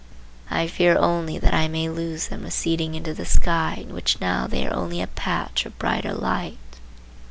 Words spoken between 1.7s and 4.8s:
lose them receding into the sky in which now they are